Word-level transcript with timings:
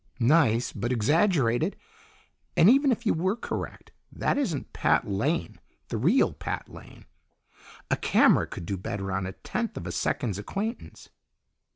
"Nice, 0.19 0.73
but 0.73 0.91
exaggerated. 0.91 1.75
And 2.57 2.71
even 2.71 2.91
if 2.91 3.05
you 3.05 3.13
were 3.13 3.35
correct, 3.35 3.91
that 4.11 4.35
isn't 4.35 4.73
Pat 4.73 5.07
Lane, 5.07 5.59
the 5.89 5.97
real 5.99 6.33
Pat 6.33 6.67
Lane. 6.67 7.05
A 7.91 7.95
camera 7.97 8.47
could 8.47 8.65
do 8.65 8.77
better 8.77 9.11
on 9.11 9.27
a 9.27 9.33
tenth 9.33 9.77
of 9.77 9.85
a 9.85 9.91
second's 9.91 10.39
acquaintance!" 10.39 11.09